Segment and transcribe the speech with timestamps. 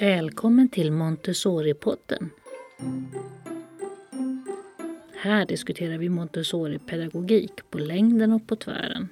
[0.00, 2.30] Välkommen till Montessori-podden.
[5.14, 9.08] Här diskuterar vi Montessori-pedagogik på längden och på tvären.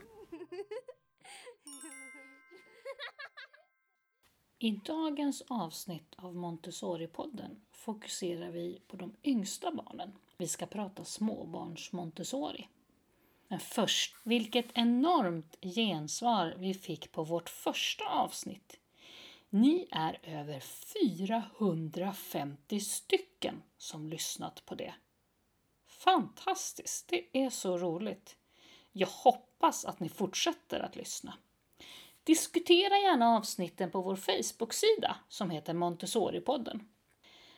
[4.58, 10.12] I dagens avsnitt av Montessori-podden fokuserar vi på de yngsta barnen.
[10.38, 12.68] Vi ska prata småbarns-Montessori.
[13.48, 18.80] Men först, vilket enormt gensvar vi fick på vårt första avsnitt.
[19.50, 24.94] Ni är över 450 stycken som lyssnat på det.
[25.86, 27.08] Fantastiskt!
[27.08, 28.36] Det är så roligt.
[28.92, 31.34] Jag hoppas att ni fortsätter att lyssna.
[32.24, 36.80] Diskutera gärna avsnitten på vår Facebook-sida som heter Montessori-podden.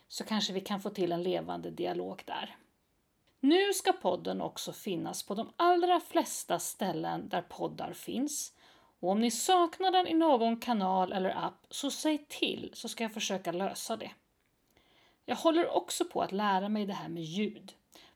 [0.09, 2.57] Så kanske vi kan få till en levande dialog där.
[3.41, 8.53] Nu ska podden också finnas på de allra flesta ställen där poddar finns.
[9.01, 13.05] Och om ni saknar den i någon kanal eller app så säg till så ska
[13.05, 14.11] jag försöka lösa det.
[15.25, 17.73] Jag håller också på att lära mig det här med ljud.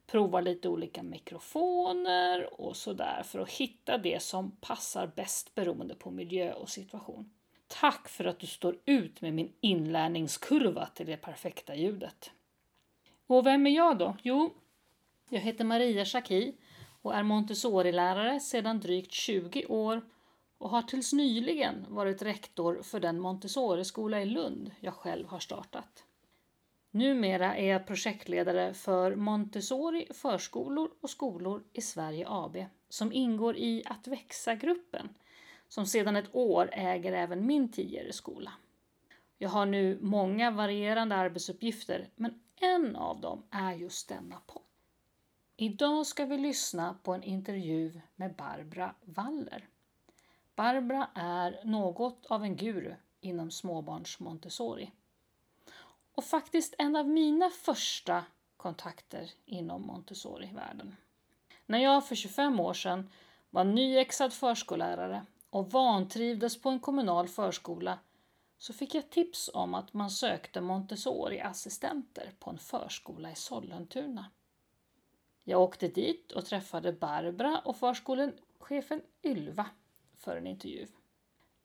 [0.06, 6.11] Provar lite olika mikrofoner och sådär för att hitta det som passar bäst beroende på
[6.11, 7.31] miljö och situation.
[7.66, 12.31] Tack för att du står ut med min inlärningskurva till det perfekta ljudet.
[13.27, 14.16] Och vem är jag då?
[14.22, 14.55] Jo,
[15.28, 16.55] jag heter Maria Schacki
[17.03, 20.03] och är Montessori-lärare sedan drygt 20 år
[20.58, 26.05] och har tills nyligen varit rektor för den Montessori-skola i Lund jag själv har startat.
[26.91, 32.56] Numera är jag projektledare för Montessori förskolor och skolor i Sverige AB
[32.88, 35.09] som ingår i Att växa-gruppen
[35.69, 38.53] som sedan ett år äger även min tidigare skola.
[39.38, 44.62] Jag har nu många varierande arbetsuppgifter men en av dem är just denna podd.
[45.56, 49.69] Idag ska vi lyssna på en intervju med Barbara Waller.
[50.56, 54.91] Barbara är något av en guru inom småbarns Montessori.
[56.14, 58.25] Och faktiskt en av mina första
[58.56, 60.97] kontakter inom Montessori-världen.
[61.66, 63.10] När jag för 25 år sedan
[63.50, 67.98] var nyexad förskollärare och vantrivdes på en kommunal förskola
[68.59, 74.31] så fick jag tips om att man sökte Montessori-assistenter på en förskola i Sollentuna.
[75.44, 79.66] Jag åkte dit och träffade Barbara och förskolechefen Ylva
[80.15, 80.87] för en intervju.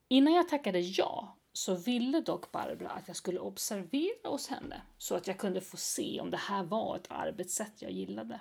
[0.08, 5.14] Innan jag tackade ja så ville dock Barbara att jag skulle observera hos henne så
[5.14, 8.40] att jag kunde få se om det här var ett arbetssätt jag gillade.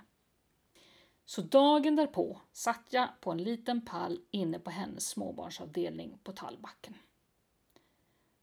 [1.26, 6.94] Så dagen därpå satt jag på en liten pall inne på hennes småbarnsavdelning på Tallbacken.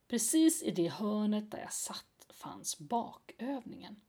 [0.07, 4.01] Precis i det hörnet där jag satt fanns bakövningen.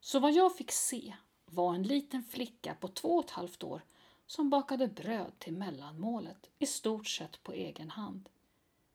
[0.00, 1.14] Så vad jag fick se
[1.50, 3.82] var en liten flicka på två och ett halvt år
[4.26, 8.28] som bakade bröd till mellanmålet i stort sett på egen hand.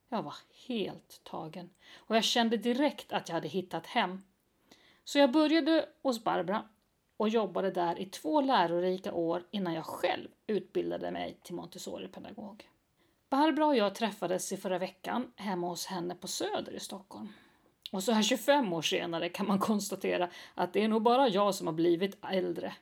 [0.10, 0.36] Jag var
[0.68, 4.24] helt tagen och jag kände direkt att jag hade hittat hem.
[5.04, 6.66] Så jag började hos Barbara
[7.18, 12.70] och jobbade där i två lärorika år innan jag själv utbildade mig till Montessori-pedagog.
[13.30, 17.30] Barbara och jag träffades i förra veckan hemma hos henne på Söder i Stockholm.
[17.94, 21.56] Och så här 25 år senare kan man konstatera att det är nog bara jag
[21.56, 22.74] som har blivit äldre.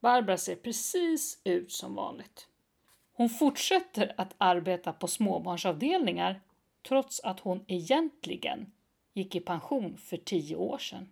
[0.00, 2.48] Barbara ser precis ut som vanligt.
[3.12, 6.40] Hon fortsätter att arbeta på småbarnsavdelningar
[6.88, 8.72] trots att hon egentligen
[9.14, 11.08] gick i pension för tio år sedan.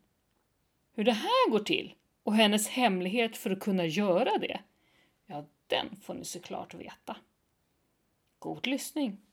[0.92, 4.60] Hur det här går till och hennes hemlighet för att kunna göra det,
[5.26, 7.16] ja, den får ni såklart veta.
[8.38, 9.27] God lyssning!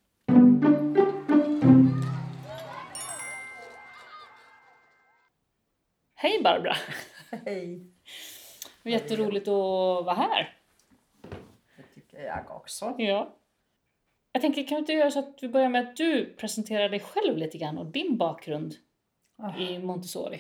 [6.16, 6.76] Hej Barbara!
[7.46, 7.86] Hej!
[8.84, 10.58] Jätteroligt att vara här.
[11.78, 12.96] Det tycker jag också.
[12.98, 13.36] Ja.
[14.32, 17.00] Jag tänker, kan vi inte göra så att vi börjar med att du presenterar dig
[17.00, 18.76] själv lite grann och din bakgrund
[19.38, 20.40] Ah, i Montessori,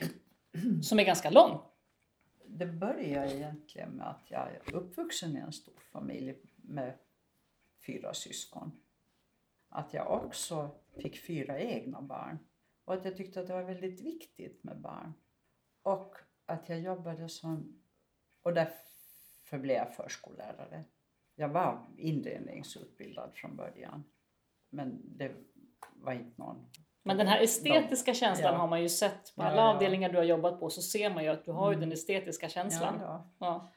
[0.84, 1.60] som är ganska lång.
[2.46, 6.94] Det börjar egentligen med att jag är uppvuxen i en stor familj med
[7.86, 8.72] fyra syskon.
[9.70, 10.70] Att jag också
[11.02, 12.40] fick fyra egna barn
[12.86, 15.14] och att jag tyckte att det var väldigt viktigt med barn.
[15.86, 16.16] Och
[16.46, 17.82] att jag jobbade som...
[18.42, 20.84] Och därför blev jag förskollärare.
[21.36, 24.04] Jag var inredningsutbildad från början.
[24.70, 25.32] Men det
[25.96, 26.66] var inte någon...
[27.04, 28.60] Men den här estetiska känslan Ja.
[28.60, 29.74] har man ju sett på Ja, alla ja.
[29.74, 31.80] avdelningar du har jobbat på så ser man ju att du har Mm.
[31.80, 32.98] den estetiska känslan.
[33.00, 33.06] Ja,
[33.40, 33.46] ja.
[33.48, 33.68] Ja.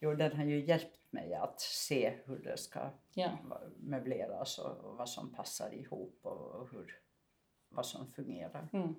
[0.00, 3.30] Jo, den har ju hjälpt mig att se hur det ska Ja.
[3.76, 7.00] möbleras och, och vad som passar ihop och, och hur,
[7.68, 8.68] vad som fungerar.
[8.72, 8.94] Mm.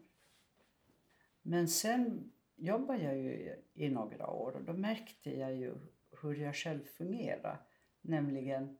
[1.49, 5.75] Men sen jobbade jag ju i, några år och då märkte jag ju
[6.21, 7.67] hur jag själv fungerar.
[8.01, 8.77] Nämligen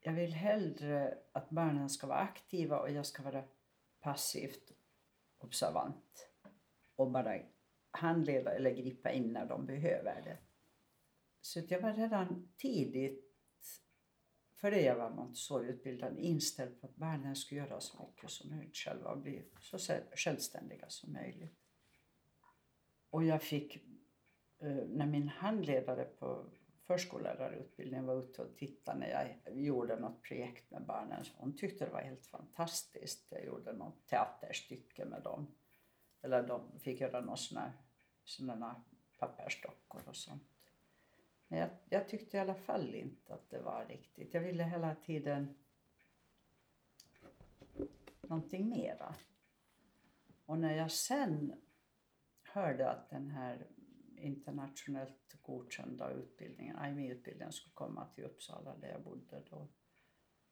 [0.00, 3.44] jag vill hellre att barnen ska vara aktiva och jag ska vara
[4.00, 4.72] passivt
[5.38, 6.30] observant
[6.96, 7.38] och bara
[7.90, 10.38] handleda eller gripa in när de behöver det.
[11.40, 13.24] Så jag var redan tidigt,
[14.54, 19.10] före jag var montessoriutbildad, inställd på att barnen skulle göra så mycket som möjligt själva
[19.10, 19.78] och bli så
[20.14, 21.61] självständiga som möjligt.
[23.12, 23.76] Och jag fick,
[24.58, 26.44] eh, när min handledare på
[26.84, 31.24] förskollärarutbildningen var ute och tittade när jag gjorde något projekt med barnen.
[31.36, 33.26] Hon tyckte det var helt fantastiskt.
[33.28, 35.46] Jag gjorde något teaterstycke med dem.
[36.22, 37.72] Eller de fick göra några sådana,
[38.24, 38.82] sådana
[39.18, 40.42] pappersdockor och sånt.
[41.48, 44.34] Men jag, jag, tyckte i alla fall inte att det var riktigt.
[44.34, 45.54] Jag ville hela tiden
[48.20, 49.14] någonting mera.
[50.46, 51.54] Och när jag sen
[52.52, 53.66] hörde att den här
[54.16, 59.68] internationellt godkända utbildningen, IME-utbildningen, skulle komma till Uppsala där jag bodde då.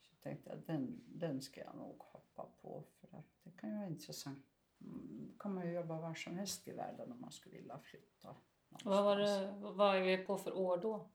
[0.00, 3.76] Så tänkte jag den, den ska jag nog hoppa på för att det kan ju
[3.76, 4.47] vara intressant.
[4.81, 8.29] Mm, kan man ju jobba var som helst i världen om man skulle vilja flytta.
[8.69, 8.85] Någonstans.
[8.85, 11.11] Vad, var det, vad är vi på för år då?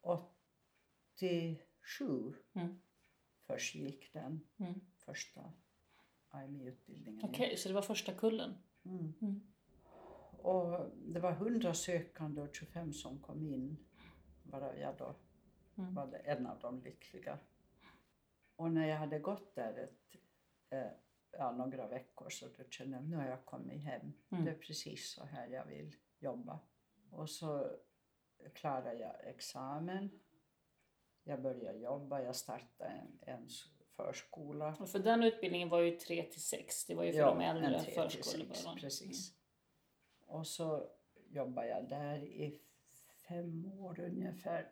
[0.00, 2.80] 87 Mm.
[3.46, 4.80] först gick den Mm.
[4.96, 5.52] första
[6.34, 7.24] IME-utbildningen.
[7.24, 8.54] Okej, okay, så det var första kullen?
[8.84, 9.12] Mm.
[9.20, 9.40] Mm.
[10.38, 13.76] Och det var 100 sökande och 25 som kom in.
[14.42, 15.14] Bara jag då
[15.78, 15.94] Mm.
[15.94, 17.38] var en av de lyckliga.
[18.56, 20.16] Och när jag hade gått där ett,
[20.70, 20.92] eh,
[21.30, 24.12] ja, några veckor så då kände jag nu har jag kommit hem.
[24.30, 24.44] Mm.
[24.44, 26.60] Det är precis så här jag vill jobba.
[27.10, 27.76] Och så
[28.52, 30.20] klarade jag examen.
[31.24, 33.48] Jag började jobba, jag startade en, en
[33.96, 34.76] förskola.
[34.80, 37.40] Och för den utbildningen var ju 3 till 6, det var ju för Ja, de
[37.40, 38.78] äldre förskolebarnen.
[38.80, 39.32] Precis.
[40.26, 40.88] Och så
[41.30, 42.60] jobbade jag där i
[43.28, 44.70] fem år ungefär.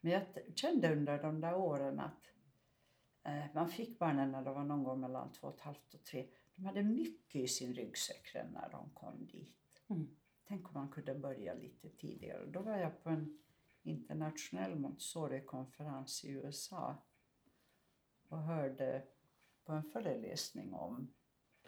[0.00, 0.22] Men jag
[0.54, 2.32] kände under de där åren att
[3.24, 6.04] eh, man fick barnen när de var någon gång mellan två och ett halvt och
[6.04, 6.26] tre.
[6.54, 9.82] De hade mycket i sin ryggsäck när de kom dit.
[9.88, 10.16] Mm.
[10.48, 12.46] Tänk om man kunde börja lite tidigare.
[12.46, 13.38] Då var jag på en
[13.82, 16.96] internationell Montessori-konferens i USA
[18.28, 19.06] och hörde
[19.64, 21.14] på en föreläsning om,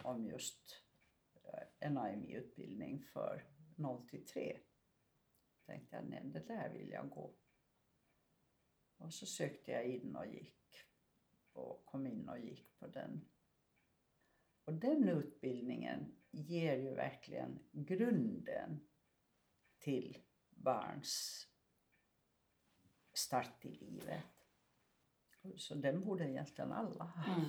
[0.03, 0.83] om just
[1.43, 3.43] eh, en IME-utbildning för
[3.75, 4.59] 0 till 3.
[5.65, 7.33] tänkte jag, nej det där vill jag gå.
[8.97, 10.59] Och så sökte jag in och gick
[11.53, 13.25] och kom in och gick på den.
[14.63, 18.87] Och den utbildningen ger ju verkligen grunden
[19.79, 20.17] till
[20.49, 21.47] barns
[23.13, 24.38] start i livet.
[25.57, 27.33] Så den borde egentligen alla ha.
[27.33, 27.45] Mm.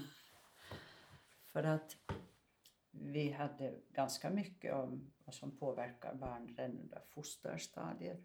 [1.46, 1.96] För att
[2.90, 8.20] vi hade ganska mycket om vad som påverkar barn redan under fosterstadiet.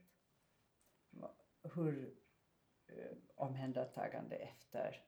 [1.75, 2.13] Hur
[2.87, 5.01] eh, omhändertagande efter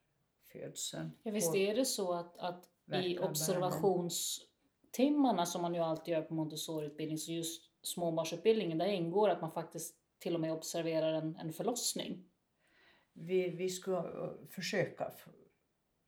[0.51, 1.12] födseln.
[1.24, 2.69] Ja, visst är det så att, att
[3.04, 9.42] i observationstimmarna som man ju alltid gör på Montessori-utbildning, så just småbarnsutbildningen, där ingår att
[9.42, 12.30] man faktiskt till och med observerar en, en förlossning.
[13.19, 15.11] Vi, vi skulle eh, försöka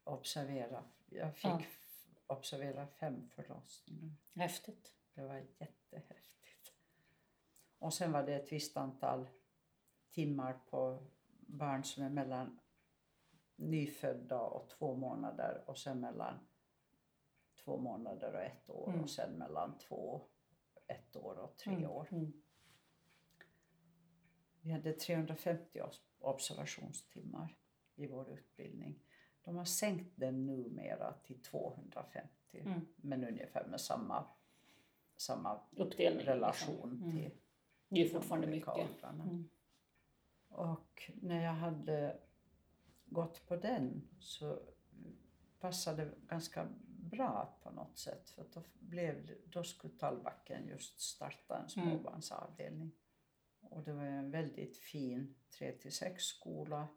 [0.03, 0.83] observera.
[1.09, 1.61] Jag fick Ja.
[2.27, 4.15] observera fem förlossningar.
[4.35, 4.93] Häftigt.
[5.13, 6.73] Det var jättehäftigt.
[7.79, 9.27] Och sen var det ett visst antal
[10.11, 11.07] timmar på
[11.39, 12.59] barn som är mellan
[13.55, 16.47] nyfödda och två månader och sen mellan
[17.63, 19.01] två månader och ett år Mm.
[19.03, 20.21] och sen mellan två,
[20.87, 22.07] ett år och tre Mm, år.
[22.11, 22.43] Mm.
[24.61, 27.55] Vi hade 350 obs- observationstimmar
[27.95, 28.99] i vår utbildning.
[29.41, 32.81] De har sänkt den numera till 250 Mm.
[32.95, 34.25] men ungefär med samma,
[35.17, 36.25] samma Uppdelning.
[36.25, 37.03] relation liksom.
[37.09, 37.17] Mm.
[37.17, 37.31] till
[37.89, 39.03] Det är fortfarande de mycket.
[39.03, 39.49] Mm.
[40.47, 42.19] Och när jag hade
[43.05, 44.59] gått på den så
[45.59, 48.29] passade ganska bra på något sätt.
[48.29, 51.99] För då, blev, då skulle Tallbacken just starta en Mm.
[51.99, 52.91] småbarnsavdelning.
[53.79, 56.87] Och det var en väldigt fin 3-6 skola.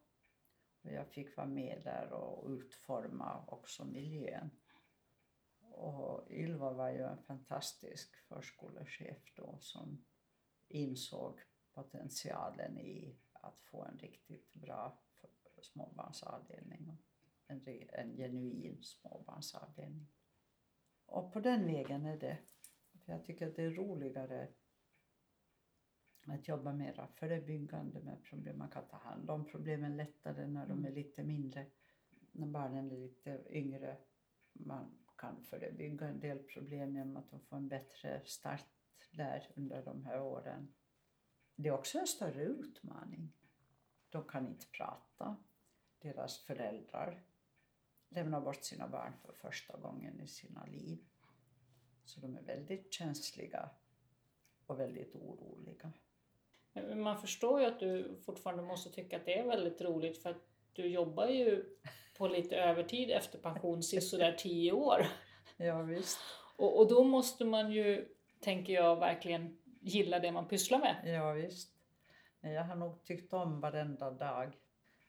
[0.82, 4.50] Och jag fick vara med där och utforma också miljön.
[5.60, 10.04] Och Ylva var ju en fantastisk förskolechef då som
[10.68, 11.40] insåg
[11.72, 14.98] potentialen i att få en riktigt bra
[15.60, 16.98] småbarnsavdelning.
[17.46, 20.08] En, en genuin småbarnsavdelning.
[21.06, 22.38] Och på den vägen är det.
[23.04, 24.48] För jag tycker att det är roligare
[26.30, 28.58] att jobba mera förebyggande med problem.
[28.58, 31.66] Man kan ta hand om problemen lättare när de är lite mindre.
[32.32, 33.96] När barnen är lite yngre.
[34.52, 38.66] Man kan förebygga en del problem genom att de får en bättre start
[39.12, 40.74] där under de här åren.
[41.56, 43.32] Det är också en större utmaning.
[44.08, 45.36] De kan inte prata.
[45.98, 47.22] deras föräldrar
[48.08, 51.04] lämnar bort sina barn för första gången i sina liv.
[52.04, 53.70] Så de är väldigt känsliga
[54.66, 55.92] och väldigt oroliga.
[56.94, 60.42] Man förstår ju att du fortfarande måste tycka att det är väldigt roligt för att
[60.72, 61.64] du jobbar ju
[62.18, 65.06] på lite övertid efter pension sådär tio år.
[65.56, 66.18] Ja, visst.
[66.56, 68.08] Och, och då måste man ju,
[68.40, 70.96] tänker jag, verkligen gilla det man pysslar med.
[71.04, 71.72] Ja, visst.
[72.40, 74.58] Jag har nog tyckt om varenda dag.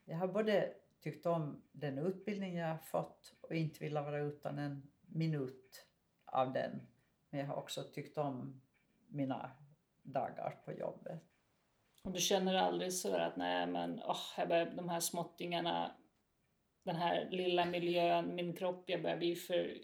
[0.05, 4.59] Jag har både tyckt om den utbildning jag har fått och inte velat vara utan
[4.59, 5.85] en minut
[6.25, 6.87] av den.
[7.29, 8.61] Men jag har också tyckt om
[9.07, 9.51] mina
[10.01, 11.32] dagar på jobbet.
[12.03, 15.95] Och du känner aldrig så att nej men åh, jag börjar, de här småttingarna,
[16.85, 19.77] den här lilla miljön, min kropp, jag börjar bli för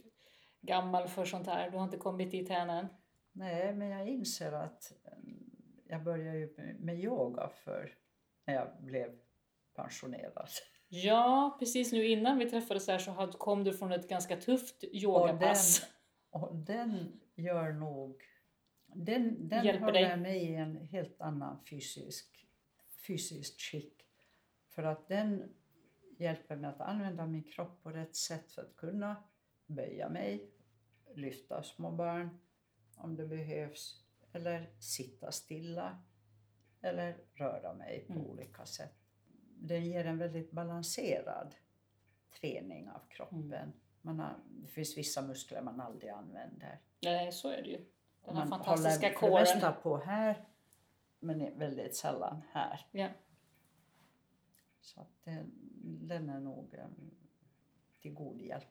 [0.61, 1.69] gammal för sånt här.
[1.69, 2.87] Du har inte kommit dit än än.
[3.31, 5.49] Nej, men jag inser att mm,
[5.87, 7.95] jag började ju med- yoga för
[8.45, 9.11] när jag blev
[9.75, 10.49] pensionerad.
[10.87, 15.85] Ja, precis nu innan vi träffades här så kom du från ett ganska tufft yogapass.
[16.31, 18.21] Och den gör nog...
[18.93, 20.17] Den, den Hjälper håller dig.
[20.17, 22.47] mig i en helt annan fysisk,
[23.07, 24.05] fysiskt skick.
[24.67, 25.53] För att den
[26.17, 29.23] hjälper mig att använda min kropp på rätt sätt för att kunna
[29.65, 30.49] böja mig,
[31.15, 32.39] lyfta små barn
[32.95, 34.03] om det behövs,
[34.33, 36.01] eller sitta stilla,
[36.81, 38.25] eller röra mig på Mm.
[38.25, 38.95] olika sätt.
[39.61, 41.55] Den ger en väldigt balanserad
[42.41, 43.73] träning av kroppen.
[44.01, 46.79] Man har, det finns vissa muskler man aldrig använder.
[47.01, 47.85] Nej, så är det ju.
[48.25, 49.81] Den här man fantastiska håller för det mesta kåren.
[49.83, 50.45] på här,
[51.19, 52.85] men är väldigt sällan här.
[52.91, 53.07] Ja.
[54.81, 57.11] Så att den, den är nog em,
[58.01, 58.67] till god hjälp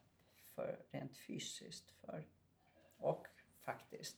[0.55, 2.25] för rent fysiskt för,
[2.97, 3.27] och
[3.65, 4.17] faktiskt.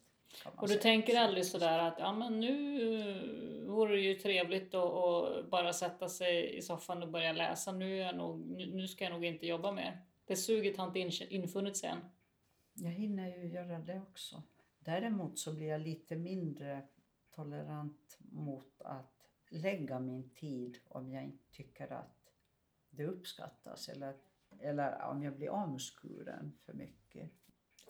[0.57, 5.51] Och du tänker aldrig sådär att ja, men nu eh, vore det ju trevligt att,
[5.51, 7.73] bara sätta sig i soffan och börja läsa.
[7.73, 10.01] Nu, är nog, nu ska jag nog inte jobba mer.
[10.25, 11.99] Det suget har inte in- infunnit sig än.
[12.75, 14.43] Jag hinner ju göra det också.
[14.91, 16.83] Däremot så blir jag lite mindre
[17.31, 22.33] tolerant mot att lägga min tid om jag inte tycker att
[22.91, 24.17] det uppskattas eller,
[24.59, 27.31] eller om jag blir omskuren för mycket.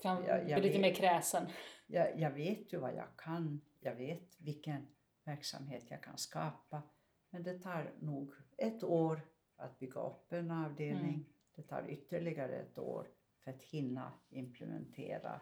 [0.03, 0.81] Kan Jag- jag lite vet.
[0.81, 1.47] mer kräsen.
[1.87, 4.87] Jag, jag vet ju vad jag kan, jag vet vilken
[5.25, 6.83] verksamhet jag kan skapa.
[7.31, 9.21] Men det tar nog ett år
[9.57, 11.15] att bygga upp en avdelning.
[11.15, 11.25] Mm.
[11.55, 15.41] Det tar ytterligare ett år för att hinna implementera,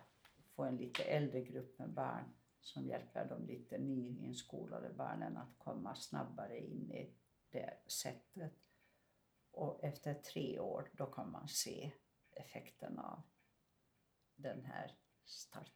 [0.59, 2.25] få en lite äldre grupp med barn
[2.61, 7.15] som hjälper de lite nyinskolade barnen att komma snabbare in i
[7.51, 8.53] det sättet.
[9.51, 11.93] Och efter tre år då kan man se
[12.31, 13.23] effekten av
[14.37, 15.73] den här starten.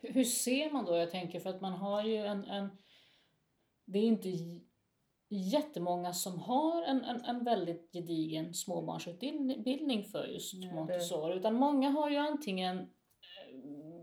[0.00, 0.96] Hur ser man då?
[0.96, 2.44] Jag tänker för att man har ju en...
[2.44, 2.68] en
[3.84, 4.28] det är inte
[5.28, 11.36] jättemånga som har en, en, en väldigt gedigen småbarnsutbildning för just Montessori.
[11.36, 12.94] Utan många har ju antingen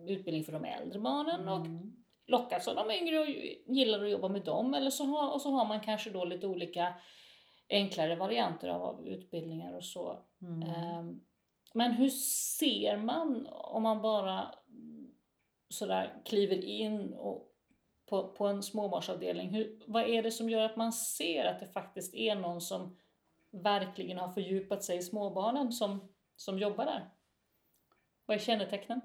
[0.09, 1.95] utbildning för de äldre barnen och Mm.
[2.27, 3.27] lockas av de yngre och
[3.75, 4.73] gillar att jobba med dem.
[4.73, 6.93] Eller så har, och så har man kanske då lite olika
[7.69, 10.19] enklare varianter av, utbildningar och så.
[10.41, 10.61] Mm.
[10.69, 11.21] Ehm,
[11.73, 14.55] Men hur ser man om man bara
[15.69, 17.51] sådär kliver in och
[18.05, 19.49] på, på en småbarnsavdelning?
[19.49, 22.97] Hur, vad är det som gör att man ser att det faktiskt är någon som
[23.51, 27.09] verkligen har fördjupat sig i småbarnen som, som jobbar där?
[28.25, 29.01] Vad är kännetecknen?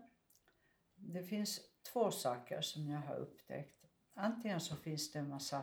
[1.13, 3.87] Det finns två saker som jag har upptäckt.
[4.15, 5.63] Antingen så finns det en massa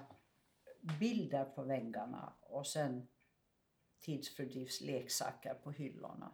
[1.00, 3.08] bilder på väggarna och sen
[4.00, 6.32] tidsfördrivsleksaker på hyllorna.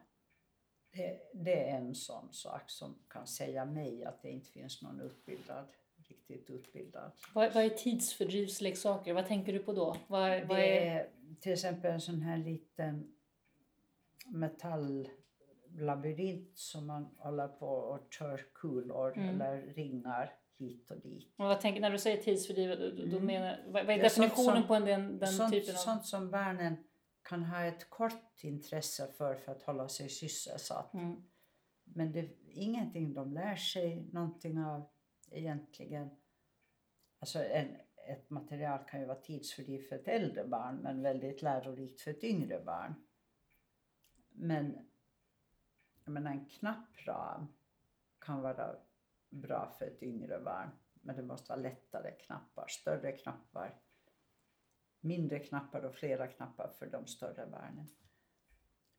[0.91, 5.01] Det, det är en sån sak som kan säga mig att det inte finns någon
[5.01, 7.11] utbildad, riktigt utbildad.
[7.33, 9.13] Vad, vad är tidsfördrivsleksaker?
[9.13, 9.97] Vad tänker du på då?
[10.07, 10.99] Vad, vad Det är...
[10.99, 13.13] är till exempel en sån här liten
[15.73, 19.29] metalllabyrint som man håller på och kör kulor Mm.
[19.41, 21.33] eller ringar hit och dit.
[21.37, 23.25] och Vad tänker, när du säger tidsfördrivet, då, då Mm.
[23.25, 25.77] menar, vad, vad är definitionen som- på en, den, den sånt, typen av...
[25.79, 26.75] sånt som barnen
[27.21, 30.93] kan ha ett kort intresse för för att hålla sig sysselsatt.
[30.93, 31.23] Mm.
[31.83, 34.89] Men det är ingenting de lär sig någonting av
[35.31, 36.09] egentligen.
[37.19, 37.67] Alltså en,
[38.09, 42.23] ett material kan ju vara tidsfördriv för ett äldre barn men väldigt lärorikt för ett
[42.23, 42.93] yngre barn.
[44.29, 44.77] Men
[46.03, 47.47] jag menar, en knappram
[48.19, 48.75] kan vara
[49.29, 50.69] bra för ett yngre barn.
[50.93, 53.79] Men det måste vara lättare knappar, större knappar.
[54.99, 57.89] Mindre knappar och flera knappar för de större barnen.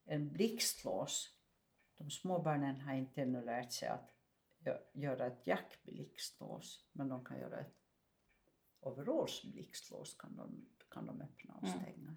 [0.05, 1.37] En blixtlås,
[1.97, 4.11] de små barnen har inte ännu lärt sig att
[4.59, 6.89] gö- göra ett jackblixtlås.
[6.93, 7.75] Men de kan göra ett
[8.81, 12.17] overallsblixtlås kan de, kan de öppna och Mm.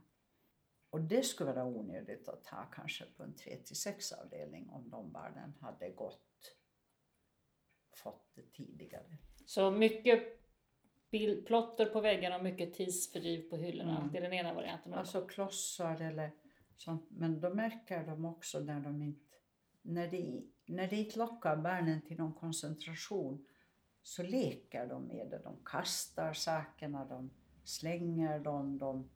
[0.97, 5.11] Och det skulle vara onödigt att ha kanske på en 3 6 avdelning om de
[5.11, 6.55] barnen hade gått
[7.95, 9.17] fått det tidigare.
[9.45, 10.23] Så mycket
[11.11, 13.97] bild, plotter på väggarna och mycket tidsfördriv på hyllorna.
[13.97, 14.11] Mm.
[14.11, 14.93] Det är den ena varianten.
[14.93, 16.31] Alltså klossar eller
[16.75, 17.05] sånt.
[17.09, 19.35] Men då märker de också när de inte,
[19.81, 23.45] när de, när de inte lockar barnen till någon koncentration
[24.01, 25.41] så leker de med det.
[25.43, 27.29] De kastar sakerna, de
[27.63, 29.09] slänger dem, de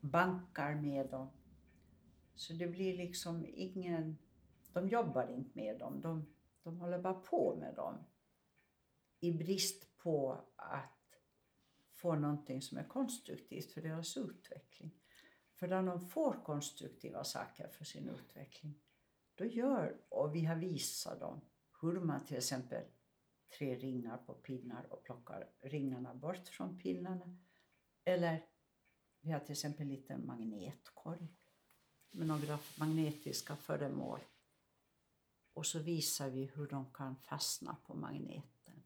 [0.00, 1.30] bankar med dem.
[2.34, 4.18] Så det blir liksom ingen,
[4.72, 6.26] de jobbar inte med dem, de,
[6.62, 8.04] de håller bara på med dem.
[9.20, 10.92] I brist på att
[11.92, 14.94] få någonting som är konstruktivt för deras utveckling.
[15.54, 18.80] För när de får konstruktiva saker för sin utveckling,
[19.34, 21.40] då gör, och vi har visat dem
[21.80, 22.84] hur man till exempel
[23.58, 27.38] tre ringar på pinnar och plockar ringarna bort från pinnarna.
[28.04, 28.46] Eller
[29.26, 31.28] vi har till exempel en liten magnetkorg
[32.10, 34.20] med några magnetiska föremål.
[35.52, 38.82] Och så visar vi hur de kan fastna på magneten.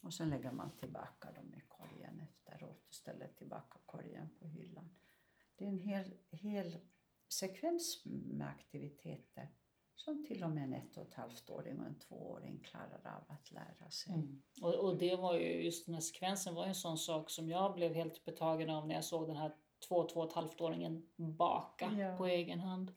[0.00, 4.90] Och sen lägger man tillbaka dem i korgen efteråt och ställer tillbaka korgen på hyllan.
[5.56, 6.78] Det är en hel, hel
[7.28, 9.48] sekvens med aktiviteter
[9.98, 13.24] som till och med en ett och ett halvt åring och en tvååring klarar av
[13.34, 14.14] att lära sig.
[14.14, 14.42] Mm.
[14.62, 17.48] Och, och det var ju, just den här sekvensen var ju en sån sak som
[17.48, 19.54] jag blev helt betagen av när jag såg den här
[19.88, 22.16] två, två och ett halvt åringen baka Ja.
[22.16, 22.92] på egen hand.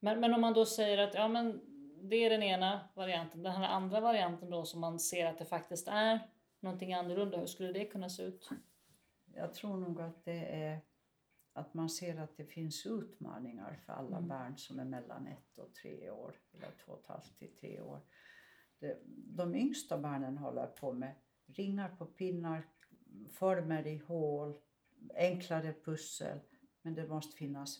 [0.00, 1.60] Men, men om man då säger att ja men
[2.02, 3.42] det är den ena varianten.
[3.42, 6.18] Den här andra varianten då som man ser att det faktiskt är
[6.60, 7.38] någonting annorlunda.
[7.38, 8.48] Hur skulle det kunna se ut?
[9.34, 10.80] Jag tror nog att det är
[11.52, 14.28] att man ser att det finns utmaningar för alla Mm.
[14.28, 17.80] barn som är mellan ett och tre år, eller två och ett halvt till tre
[17.80, 18.00] år.
[18.78, 18.98] Det,
[19.36, 21.14] de yngsta barnen håller på med
[21.46, 22.66] ringar på pinnar,
[23.30, 24.60] former i hål,
[25.14, 26.38] enklare pussel.
[26.82, 27.78] Men det måste finnas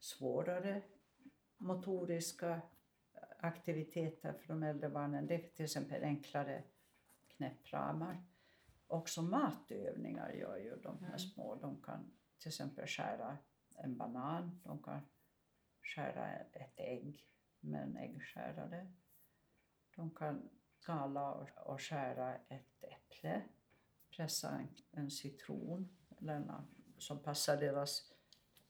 [0.00, 0.82] svårare
[1.56, 2.60] motoriska
[3.38, 5.26] aktiviteter för de äldre barnen.
[5.26, 6.62] Det är till exempel enklare
[7.28, 8.24] knäppramar.
[8.86, 11.18] Också matövningar gör ju de här Mm.
[11.18, 11.54] små.
[11.54, 13.38] De kan till exempel skära
[13.76, 15.00] en banan, de kan
[15.82, 17.26] skära ett ägg
[17.60, 18.92] med en äggskärare.
[19.96, 20.50] De kan
[20.84, 21.32] skala
[21.64, 23.42] och, skära ett äpple,
[24.16, 26.62] pressa en, citron eller
[26.98, 28.12] som passar deras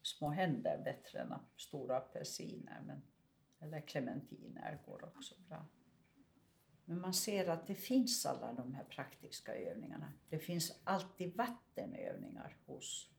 [0.01, 2.81] små händer bättre än stora apelsiner.
[2.85, 3.01] Men,
[3.59, 5.65] eller clementiner går också bra.
[6.85, 10.13] Men man ser att det finns alla de här praktiska övningarna.
[10.29, 13.14] Det finns alltid vattenövningar hos,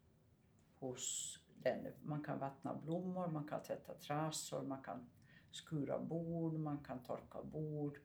[0.78, 1.92] hos den.
[2.02, 5.10] Man kan vattna blommor, man kan tvätta trasor, man kan
[5.50, 7.98] skura bord, man kan torka bord.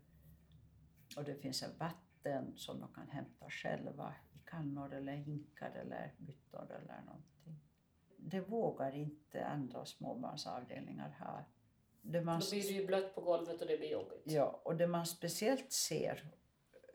[1.18, 6.14] Och det finns en vatten som de kan hämta själva i kannor eller hinkar eller
[6.18, 7.60] byttor eller någonting.
[8.18, 11.46] Det vågar inte andra småbarnsavdelningar ha.
[12.02, 14.22] Det man Då blir det ju blött på golvet och det blir jobbigt.
[14.24, 16.34] Ja, och det man speciellt ser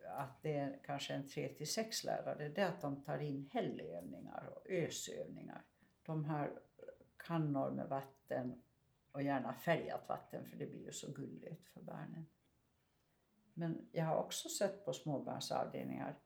[0.09, 3.51] att det är kanske en 3 till 6 lärare, det är att de tar in
[3.53, 5.63] hällövningar och ösövningar.
[6.03, 6.61] De har
[7.17, 8.63] kannor med vatten
[9.13, 12.27] och gärna färgat vatten för det blir ju så gulligt för barnen.
[13.55, 16.17] Men jag har också sett på småbarnsavdelningar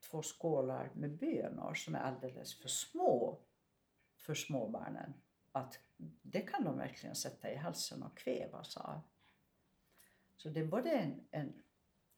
[0.00, 3.38] två skålar med bönor som är alldeles för små
[4.16, 5.14] för småbarnen.
[5.52, 5.78] Att
[6.22, 9.00] det kan de verkligen sätta i halsen och kvävas av.
[10.36, 11.62] Så det är både en, en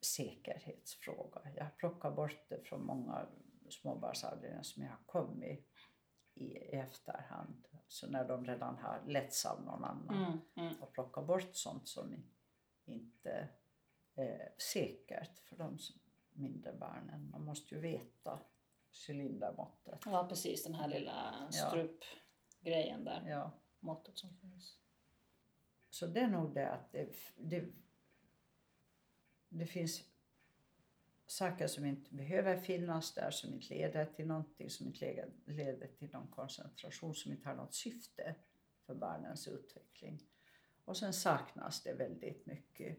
[0.00, 1.40] säkerhetsfråga.
[1.56, 3.26] Jag har plockat bort det från många
[3.68, 5.68] småbarnsavdelningar som jag har kommit
[6.34, 7.68] i efterhand.
[7.88, 10.16] Så när de redan har letts av någon annan.
[10.16, 10.82] Mm, mm.
[10.82, 12.24] Och plocka bort sånt som
[12.84, 13.48] inte
[14.14, 15.78] är säkert för de
[16.32, 17.30] mindre barnen.
[17.30, 18.40] Man måste ju veta
[19.08, 20.00] cylindermåttet.
[20.04, 23.28] Ja, precis den här lilla strupgrejen där.
[23.28, 23.50] Ja.
[23.80, 24.76] Måttet som finns.
[25.90, 27.64] Så det är nog det att det, det,
[29.50, 30.02] det finns
[31.26, 36.10] saker som inte behöver finnas där, som inte leder till någonting, som inte leder, till
[36.12, 38.34] någon koncentration, som inte har något syfte
[38.86, 40.22] för barnens utveckling.
[40.84, 42.98] Och sen saknas det väldigt mycket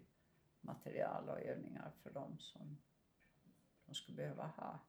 [0.61, 2.77] material och övningar för dem som
[3.85, 4.79] de skulle behöva ha.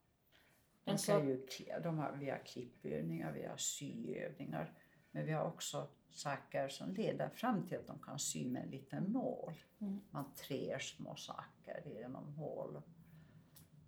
[0.85, 1.46] De kan ju,
[1.83, 4.72] de har, vi har klippövningar, vi har syövningar,
[5.12, 8.70] men vi har också saker som leder fram till att de kan sy med en
[8.70, 9.55] liten nål.
[9.79, 10.01] Mm.
[10.11, 12.85] Man trär små saker genom hål och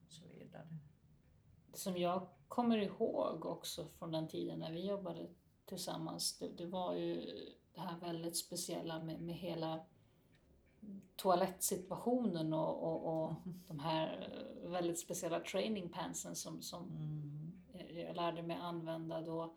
[0.09, 0.67] så vidare.
[1.73, 5.27] Som jag kommer ihåg också från den tiden när vi jobbade
[5.67, 7.37] tillsammans, det, det var ju
[7.75, 9.85] det här väldigt speciella med, med hela
[11.17, 13.35] toalettsituationen och, och, och
[13.69, 14.29] de här
[14.65, 16.87] väldigt speciella training pantsen som, som
[17.75, 17.99] Mm.
[18.07, 19.55] jag lärde mig använda då.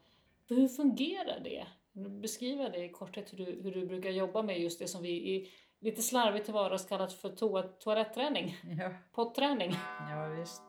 [0.48, 1.68] Hur fungerar det?
[2.10, 5.10] Beskriva det i korthet hur du, hur du brukar jobba med just det som vi
[5.36, 9.72] i lite slarvigt till vardags kallat för toa, toaletträning, Ja, potträning.
[10.10, 10.62] ja visst.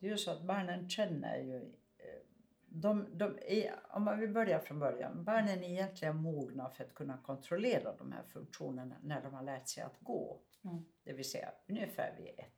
[0.00, 1.56] Det är ju så att barnen känner ju...
[1.98, 2.20] eh,
[2.68, 5.24] De, de är, om man vill börja från början.
[5.24, 9.68] Barnen är egentligen mogna för att kunna kontrollera de här funktionerna när de har lärt
[9.68, 10.40] sig att gå.
[10.64, 10.84] Mm.
[11.04, 12.54] Det vill säga ungefär vid ett,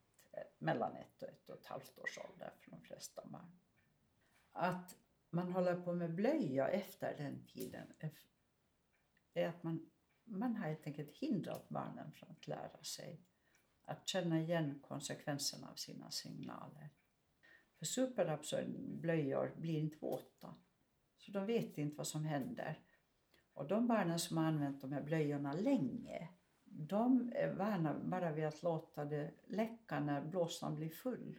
[0.59, 3.51] mellan ett och ett och ett halvt års ålder för de flesta barn.
[4.53, 4.97] Att
[5.33, 7.93] man håller på med blöja efter den tiden
[9.35, 9.91] är- att man,
[10.25, 13.21] man har helt enkelt hindrat barnen från att lära sig
[13.85, 16.91] att känna igen konsekvenserna av sina signaler.
[17.79, 20.55] För superabsorbblöjor blir inte våta,
[21.17, 22.81] så de vet inte vad som händer.
[23.55, 26.29] Och de barnen som har använt de här blöjorna länge,
[26.65, 31.39] de är vana bara vid att låta det läcka när blåsan blir full.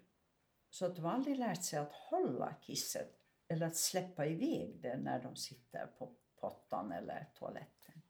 [0.69, 3.22] Så att de har aldrig lärt sig att hålla kisset
[3.53, 8.01] eller att släppa iväg det när de sitter på pottan eller toaletten.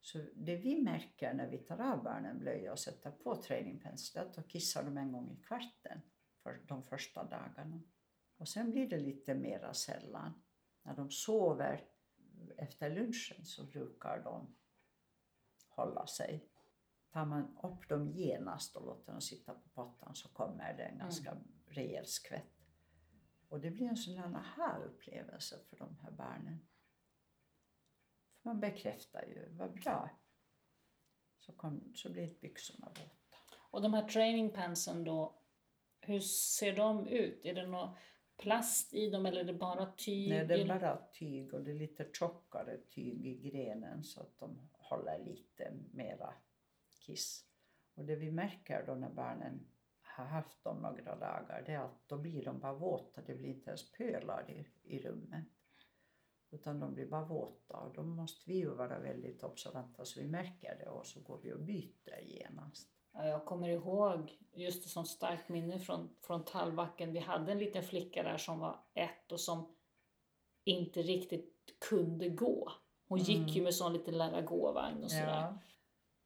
[0.00, 4.42] Så det vi märker när vi tar av barnen blöja och sätter på trainingpenslet, då
[4.42, 6.02] kissar de en gång i kvarten
[6.42, 7.82] för de första dagarna.
[8.36, 10.42] Och sen blir det lite mera sällan.
[10.82, 11.84] När de sover
[12.56, 14.56] efter lunchen så brukar de
[15.68, 16.48] hålla sig.
[17.12, 20.98] Tar man upp dem genast och låter dem sitta på pottan så kommer det en
[20.98, 22.55] ganska rejäl skvätt.
[23.48, 26.66] Och det blir en sån här aha-upplevelse för de här barnen.
[28.34, 30.10] För man bekräftar ju, vad bra.
[31.38, 33.36] Så, kom, så blir byxorna våta.
[33.70, 35.34] Och de här trainingpantsen då,
[36.00, 37.44] hur ser de ut?
[37.44, 37.96] Är det någon
[38.36, 40.28] plast i dem eller är det bara tyg?
[40.28, 44.38] Nej, det är bara tyg och det är lite tjockare tyg i grenen så att
[44.38, 46.34] de håller lite mera
[47.00, 47.44] kiss.
[47.94, 49.66] Och det vi märker då när barnen
[50.16, 53.48] har haft dem några dagar det är att då blir de bara våta, det blir
[53.48, 55.46] inte ens pölar i, i rummet.
[56.50, 60.26] Utan de blir bara våta och då måste vi ju vara väldigt observanta så vi
[60.26, 62.88] märker det och så går vi och byter genast.
[63.12, 67.12] Ja, jag kommer ihåg just ett sånt starkt minne från, från Tallbacken.
[67.12, 69.74] Vi hade en liten flicka där som var ett och som
[70.64, 72.72] inte riktigt kunde gå.
[73.08, 75.26] Hon gick ju med sån liten lära gåvagn och sådär.
[75.26, 75.58] Ja,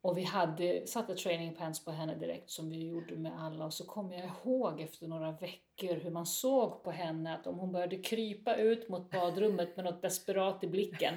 [0.02, 3.64] Och vi hade satte training pants på henne direkt som vi gjorde med alla.
[3.64, 7.58] Och så kommer jag ihåg efter några veckor hur man såg på henne att om
[7.58, 11.14] hon började krypa ut mot badrummet med något desperat i blicken.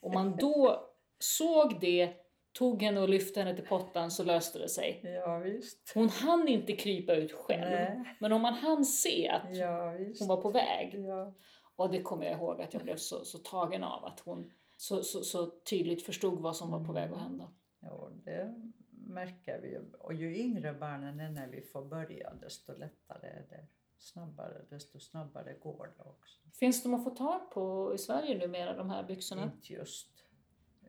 [0.00, 0.86] Och man då
[1.18, 2.12] såg det,
[2.52, 5.00] tog henne och lyfte henne till pottan så löste det sig.
[5.02, 5.92] ja visst.
[5.94, 7.70] Hon hann inte krypa ut själv.
[7.70, 8.16] Nej.
[8.20, 10.94] Men om man hann se att Ja, hon var på väg.
[10.94, 11.34] Ja.
[11.76, 15.02] Och det kommer jag ihåg att jag blev så, så tagen av att hon så,
[15.02, 17.48] så, så tydligt förstod vad som var på väg att hända.
[17.80, 18.54] Ja, det
[18.90, 19.78] märker vi.
[19.98, 23.66] Och ju yngre barnen är när vi får börja, desto lättare är det.
[23.98, 26.40] Snabbare, desto snabbare går det också.
[26.52, 29.42] Finns de att få tag på i Sverige numera, de här byxorna?
[29.44, 30.24] Inte just.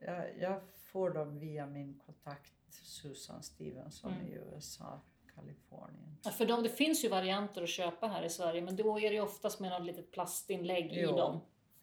[0.01, 4.27] Jag, jag får dem via min kontakt Susan Stevenson Mm.
[4.27, 5.01] i USA,
[5.35, 6.17] Kalifornien.
[6.23, 9.11] Ja, för de, det finns ju varianter att köpa här i Sverige, men då är
[9.11, 11.11] det oftast med något litet plastinlägg i Jo.
[11.17, 11.39] dem.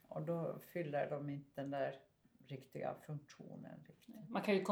[0.08, 1.96] Och då fyller de inte den där
[2.48, 3.84] riktiga funktionen.
[3.88, 4.28] Riktigt.
[4.28, 4.64] Man kan ju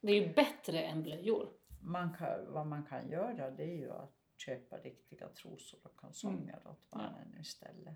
[0.00, 1.48] det är ju bättre än blöjor.
[1.80, 6.58] Man kan, vad man kan göra det är ju att köpa riktiga trosor och kalsonger
[6.58, 6.66] Mm.
[6.72, 7.94] åt barnen istället.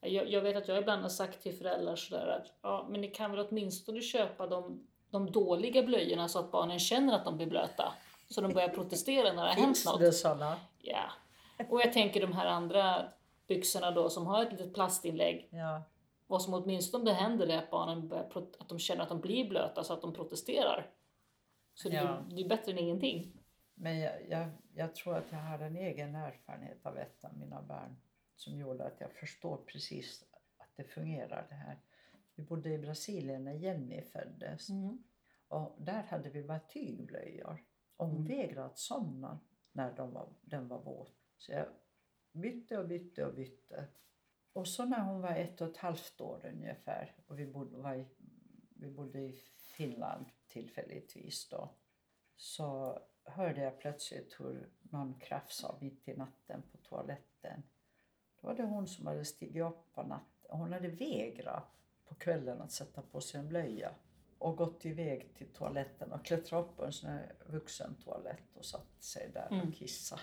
[0.00, 3.08] Jag, jag vet att jag ibland har sagt till föräldrar sådär att ja, men ni
[3.08, 7.46] kan väl åtminstone köpa de, de dåliga blöjorna så att barnen känner att de blir
[7.46, 7.92] blöta.
[8.28, 10.00] Så de börjar protestera när det har hänt Finns något.
[10.00, 10.56] det sådana?
[10.78, 11.10] Ja.
[11.70, 13.08] Och jag tänker de här andra
[13.46, 15.48] byxorna då som har ett litet plastinlägg.
[15.50, 15.82] Ja.
[16.32, 18.24] Vad som åtminstone händer är att barnen börjar,
[18.58, 20.90] att de känner att de blir blöta så att de protesterar.
[21.74, 22.24] Så det, är, Ja.
[22.30, 23.32] det är bättre än ingenting.
[23.74, 27.62] Men jag, jag, jag tror att jag har en egen erfarenhet av ett av mina
[27.62, 27.96] barn
[28.36, 30.24] som gjorde att jag förstår precis
[30.58, 31.78] att det fungerar det här.
[32.34, 35.04] Vi bodde i Brasilien när Jenny föddes Mm.
[35.48, 37.64] och där hade vi bara tygblöjor.
[37.96, 39.38] Och hon vägrade att somna
[39.72, 41.14] när de var, den var våt.
[41.36, 41.66] Så jag
[42.32, 43.84] bytte och bytte och bytte.
[44.52, 48.06] Och så när hon var ett och ett halvt år ungefär och vi bodde, i,
[48.74, 49.32] vi bodde i
[49.76, 51.74] Finland tillfälligtvis då
[52.36, 57.62] så hörde jag plötsligt hur någon krafsade mitt i natten på toaletten.
[58.40, 60.50] Då var det hon som hade stigit upp på natten.
[60.50, 61.64] Hon hade vägrat
[62.04, 63.94] på kvällen att sätta på sig en blöja
[64.38, 68.64] och gått iväg till toaletten och klättrat upp på en sån här vuxen toalett och
[68.64, 69.68] satt sig där Mm.
[69.68, 70.22] och kissade.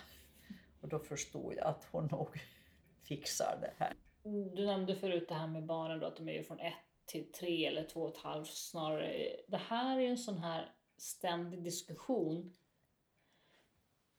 [0.81, 2.27] Och då förstod jag att hon nog
[3.03, 3.93] fixar det här.
[4.23, 6.73] Du nämnde förut det här med barnen då, att de är från ett
[7.05, 9.35] till tre eller två och ett halvt snarare.
[9.47, 12.57] Det här är en sån här ständig diskussion.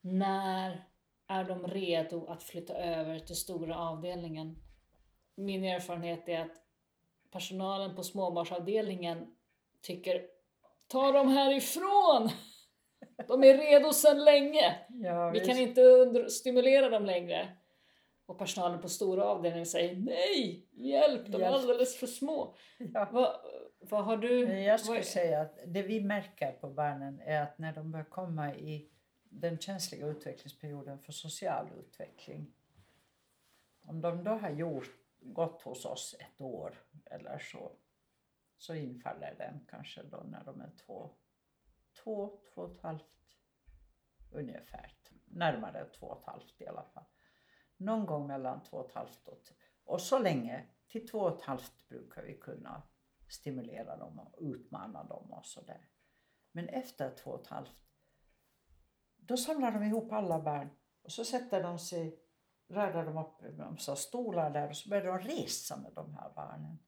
[0.00, 0.84] När
[1.26, 4.56] är de redo att flytta över till stora avdelningen?
[5.34, 6.56] Min erfarenhet är att
[7.30, 9.36] personalen på småbarnsavdelningen
[9.82, 10.26] tycker
[10.88, 12.30] ta dem härifrån!
[13.28, 14.78] De är redo sedan länge.
[14.88, 17.56] Ja, Vi kan inte stimulera dem längre.
[18.30, 21.54] Och personalen på stora avdelningen säger nej, hjälp, de är Hjälp.
[21.54, 22.54] alldeles för små.
[22.78, 23.08] Ja.
[23.12, 23.40] Vad,
[23.80, 24.60] vad har du?
[24.62, 28.04] Jag skulle vad- säga att det vi märker på barnen är att när de börjar
[28.04, 28.90] komma i
[29.24, 32.52] den känsliga utvecklingsperioden för social utveckling.
[33.86, 34.90] Om de då har gjort,
[35.20, 37.72] gått hos oss ett år eller så,
[38.58, 41.10] så infaller den kanske då när de är två,
[42.04, 43.36] två, två och ett halvt
[44.32, 44.92] ungefär.
[45.24, 47.04] Närmare två och ett halvt i alla fall.
[47.80, 49.42] Någon gång mellan två och ett halvt och,
[49.84, 52.82] och så länge, till två och ett halvt brukar vi kunna
[53.28, 55.88] stimulera dem och utmana dem och sådär.
[56.52, 57.82] Men efter två och ett halvt,
[59.16, 60.70] då samlar de ihop alla barn
[61.02, 62.18] och så sätter de sig,
[62.68, 66.78] radar de upp en stolar där och så börjar de resa med de här barnen.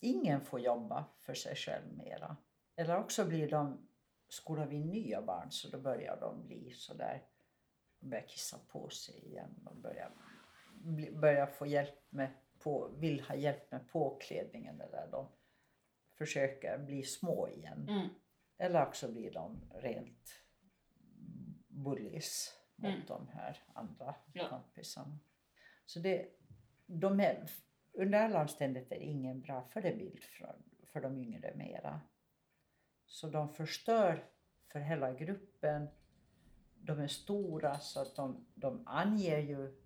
[0.00, 2.36] Ingen får jobba för sig själv mera.
[2.76, 3.88] Eller också blir de,
[4.28, 7.22] skolar vi nya barn så då börjar de bli sådär,
[8.00, 10.12] de börjar kissa på sig igen, de börjar,
[11.12, 15.28] börjar få hjälp med, på, vill ha hjälp med påklädningen eller de
[16.18, 17.86] försöker bli små igen.
[17.88, 18.08] Mm.
[18.58, 20.32] Eller också blir de rent
[21.68, 23.02] bullies mot Mm.
[23.08, 24.48] de här andra Ja.
[24.48, 25.18] kompisarna.
[25.86, 26.28] Så det,
[26.86, 27.50] de är,
[27.92, 32.00] under alla omständigheter är ingen bra förebild för, för de yngre mera.
[33.06, 34.24] Så de förstör
[34.72, 35.88] för hela gruppen.
[36.74, 39.80] De är stora så att de, de anger ju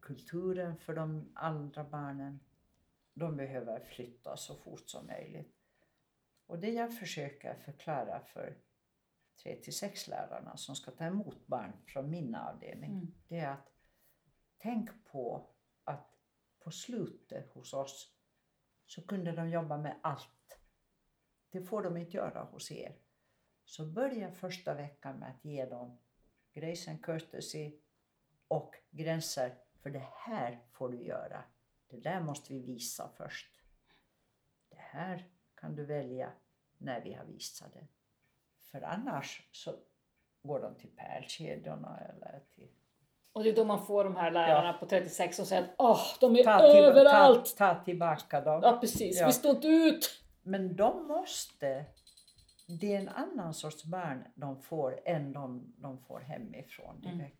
[0.00, 2.40] kulturen för de andra barnen.
[3.14, 5.56] De behöver flytta så fort som möjligt.
[6.46, 8.58] Och det jag försöker förklara för
[9.42, 13.14] 3 till 6 lärarna som ska ta emot barn från min avdelning, Mm.
[13.28, 13.72] det är att
[14.58, 15.50] tänk på
[15.84, 16.16] att
[16.58, 18.14] på slutet hos oss
[18.86, 20.58] så kunde de jobba med allt.
[21.50, 22.96] Det får de inte göra hos er.
[23.64, 25.98] Så börja första veckan med att ge dem
[26.52, 27.72] grace and courtesy
[28.48, 29.58] och gränser.
[29.82, 31.42] För det här får du göra.
[31.90, 33.48] Det där måste vi visa först.
[34.70, 36.32] Det här kan du välja
[36.78, 37.86] när vi har visat det.
[38.60, 39.74] För annars så
[40.42, 42.68] går de till pärlkedjorna eller till...
[43.32, 44.78] Och det är då man får de här lärarna Ja.
[44.78, 47.56] på 36 som säger att åh, de är Ta, till, överallt!
[47.56, 48.60] ta, ta tillbaka dem.
[48.64, 49.26] Ja precis, Ja.
[49.26, 50.22] vi står inte ut!
[50.42, 51.84] Men de måste...
[52.80, 57.30] Det är en annan sorts barn de får än de, de får hemifrån Mm.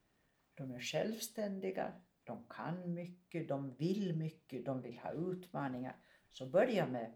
[0.54, 1.92] De är självständiga,
[2.30, 5.96] de kan mycket, de vill mycket, de vill ha utmaningar.
[6.30, 7.12] Så börja med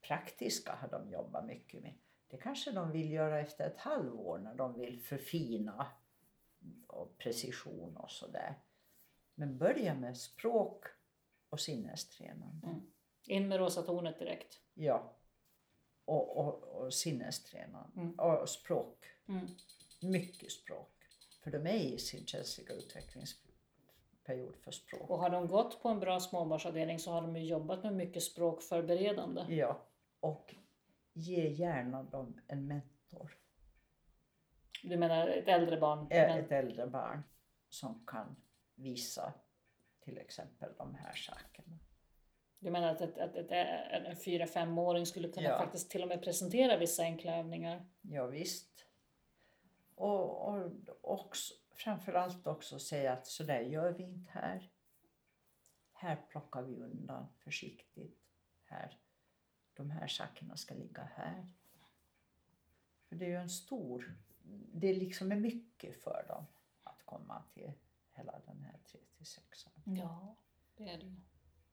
[0.00, 1.94] praktiska har de jobbat mycket med.
[2.28, 5.86] Det kanske de vill göra efter ett halvår när de vill förfina
[6.86, 8.54] och precision och sådär.
[9.34, 10.84] Men börja med språk
[11.48, 12.80] och sinnestränande.
[13.26, 14.60] In med rosa tornet direkt.
[14.74, 15.16] Ja.
[16.04, 18.00] Och, och, och sinnestränande.
[18.00, 18.18] Mm.
[18.18, 19.04] Och språk.
[19.28, 19.46] Mm.
[20.00, 20.92] Mycket språk.
[21.42, 22.74] För de är i sin känsliga
[24.22, 25.10] utvecklingsperiod för språk.
[25.10, 28.22] Och har de gått på en bra småbarnsavdelning så har de ju jobbat med mycket
[28.22, 29.44] språkförberedande.
[29.48, 29.80] Ja.
[30.20, 30.54] Och
[31.12, 33.38] ge gärna dem en mentor.
[34.82, 36.06] Du menar ett äldre barn?
[36.10, 37.22] Men- Ett äldre barn
[37.68, 38.36] som kan
[38.74, 39.32] visa
[40.00, 41.78] till exempel de här sakerna.
[42.58, 45.58] Du menar att, ett, att ett, en en fyra femåring skulle kunna Ja.
[45.58, 47.86] faktiskt till och med presentera vissa enkla övningar?
[48.02, 48.86] Ja, visst.
[49.94, 50.70] Och, och
[51.02, 54.70] också, framförallt också säga att så där gör vi inte här.
[55.92, 58.18] Här plockar vi undan försiktigt.
[58.64, 58.98] Här.
[59.74, 61.48] De här sakerna ska ligga här.
[63.08, 64.16] För det är ju en stor...
[64.72, 66.46] Det är liksom är mycket för dem
[66.82, 67.72] att komma till
[68.12, 70.36] hela den här 3 till 6 Ja,
[70.76, 71.16] det är det.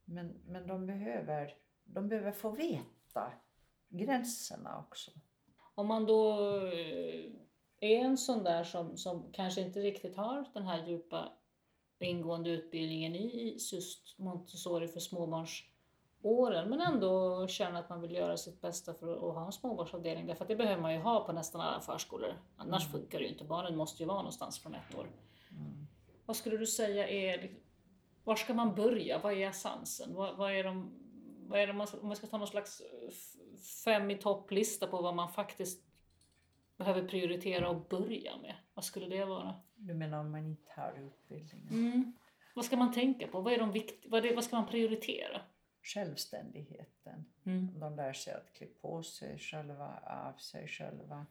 [0.05, 3.33] Men, men de, behöver, de behöver få veta
[3.89, 5.12] gränserna också.
[5.75, 7.31] Om man då eh,
[7.80, 11.30] är en sån där som, som kanske inte riktigt har den här djupa
[12.00, 18.62] ingående utbildningen i just Montessori för småbarnsåren men ändå känner att man vill göra sitt
[18.62, 21.62] bästa för att, ha en småbarnsavdelning därför att det behöver man ju ha på nästan
[21.62, 22.34] alla förskolor.
[22.58, 22.92] Annars Mm.
[22.92, 23.44] funkar det ju inte.
[23.44, 25.08] Barnen måste ju vara någonstans från ett år.
[25.52, 25.88] Mm.
[26.26, 27.62] Vad skulle du säga är, liksom-
[28.24, 29.20] var ska man börja?
[29.20, 30.13] Vad är essensen?
[30.13, 30.92] Vad, vad är de,
[31.48, 32.82] vad är de, om man ska ta någon slags
[33.86, 35.88] fem i topplista på vad man faktiskt
[36.80, 38.56] behöver prioritera och börja med?
[38.74, 39.56] Vad skulle det vara?
[39.76, 41.74] Du menar om man inte har utbildningen?
[41.74, 42.13] Mm.
[42.56, 43.42] Vad ska man tänka på?
[43.42, 45.42] Vad, är de vikt, vad, är, vad ska man prioritera?
[45.82, 47.26] Självständigheten.
[47.46, 47.80] Mm.
[47.80, 51.26] De lär sig att klä på sig själva, av sig själva.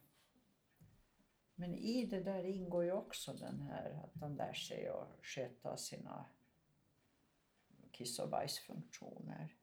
[1.54, 5.76] Men i det där ingår ju också den här att de lär sig att sköta
[5.76, 6.24] sina
[7.90, 9.54] kiss och bajsfunktioner.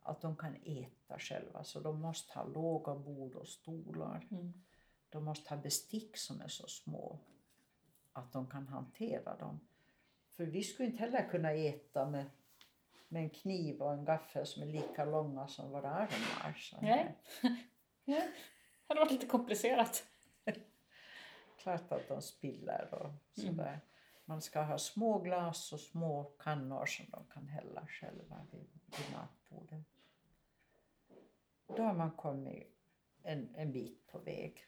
[0.00, 1.64] att de kan äta själva.
[1.64, 4.26] Så de måste ha låga bord och stolar.
[4.30, 4.54] Mm.
[5.10, 7.18] De måste ha bestick som är så små
[8.12, 9.60] att de kan hantera dem.
[10.28, 12.30] För vi skulle inte heller kunna äta med,
[13.08, 16.54] med en kniv och en gaffel som är lika långa som våra armar.
[16.58, 17.16] Så Nej.
[18.04, 18.22] ja.
[18.88, 20.04] Det hade varit lite komplicerat.
[21.58, 23.80] Klart att de spiller och sådär.
[24.24, 29.12] Man ska ha små glas och små kannor som de kan hälla själva vid, vid
[29.12, 29.84] matbordet.
[31.66, 32.74] Då har man kommit
[33.22, 34.66] en, en bit på väg.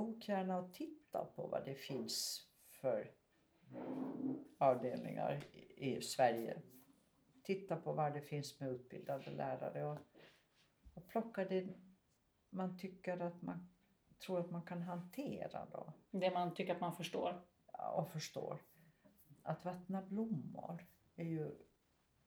[0.00, 3.10] Åk gärna och titta på vad det finns för
[4.58, 6.62] avdelningar i, i Sverige.
[7.42, 9.98] Titta på vad det finns med utbildade lärare och,
[10.94, 11.68] och plocka det
[12.50, 13.68] man tycker att man
[14.26, 17.42] tror att man kan hantera då Det man tycker att man förstår.
[17.94, 18.62] och förstår.
[19.42, 20.86] Att vattna blommor
[21.16, 21.50] är ju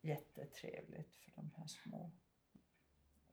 [0.02, 2.12] jättetrevligt för de här små.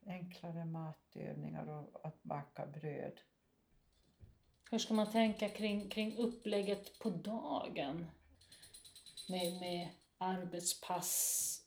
[0.06, 3.20] Enklare matövningar och att baka bröd.
[4.70, 8.06] Hur ska man tänka kring, kring upplägget på dagen?
[9.28, 11.62] Med, med arbetspass.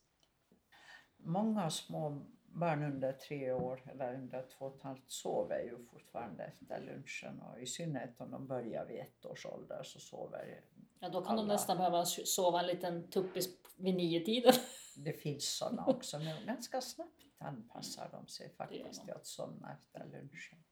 [1.18, 6.44] Många små barn under tre år eller under två och ett halvt sover ju fortfarande
[6.44, 10.62] efter lunchen och i synnerhet om de börjar vid ett års ålder så sover
[11.00, 11.54] Ja, då kan de Alla.
[11.54, 14.54] nästan behöva sova en liten tuppis vid nio tiden.
[14.96, 19.06] Det finns sådana också, men ganska snabbt anpassar de sig faktiskt de.
[19.06, 20.63] till att somna efter lunchen.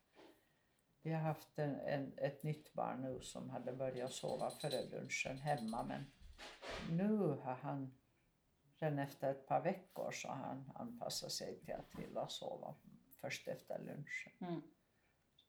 [1.04, 5.38] Vi har haft en, en, ett nytt barn nu som hade börjat sova före lunchen
[5.38, 6.06] hemma, men
[6.90, 7.96] nu har han,
[8.80, 12.76] redan efter ett par veckor, så har han anpassat sig till att vilja sova
[13.22, 14.34] först efter lunchen.
[14.40, 14.62] Mm.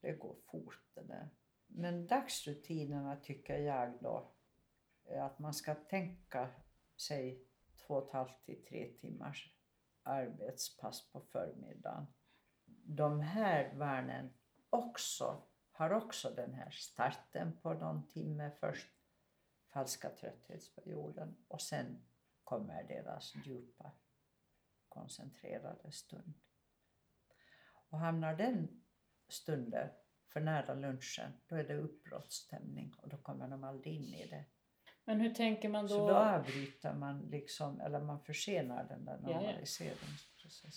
[0.00, 1.30] Det går fort det där.
[1.66, 4.32] Men dagsrutinerna tycker jag då
[5.04, 6.50] är att man ska tänka
[6.96, 7.44] sig
[7.86, 9.54] två och ett halvt till tre timmars
[10.02, 12.06] arbetspass på förmiddagen.
[12.84, 14.32] De här barnen
[14.72, 18.88] också har också den här starten på någon timme först,
[19.72, 22.04] falska trötthetsperioden och sen
[22.44, 23.92] kommer deras djupa
[24.88, 26.34] koncentrerade stund.
[27.88, 28.84] Och hamnar den
[29.28, 29.88] stunden
[30.28, 34.44] för nära lunchen, då är det uppbrottsstämning och då kommer de aldrig in i det.
[35.04, 36.08] Men hur tänker man Så då?
[36.08, 39.66] då avbryter man liksom, eller man försenar den där Ja,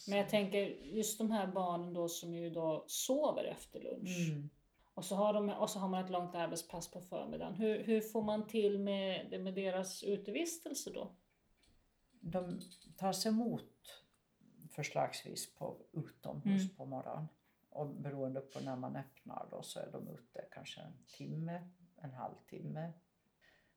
[0.07, 4.29] Men jag tänker just de här barnen då som ju då sover efter lunch.
[4.29, 4.49] Mm.
[4.93, 7.53] Och, så har de, och så har man ett långt arbetspass på förmiddagen.
[7.55, 11.15] Hur, hur får man till med, med deras utevistelse då?
[12.19, 12.61] De
[12.97, 14.03] tas emot
[14.69, 16.75] förslagsvis på, utomhus Mm.
[16.75, 17.27] på morgonen.
[17.69, 22.13] Och beroende på när man öppnar då så är de ute kanske en timme, en
[22.13, 22.91] halvtimme.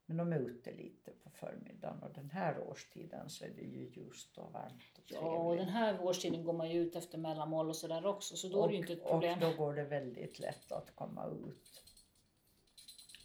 [0.08, 3.88] Men de är ute lite på förmiddagen och den här årstiden så är det ju
[3.88, 5.40] ljust och varmt och Ja, trevligt.
[5.40, 8.64] och den här årstiden går man ju ut efter mellanmål och sådär också, så då
[8.64, 9.34] är det ju inte ett problem.
[9.34, 11.82] Och då går det väldigt lätt att komma ut.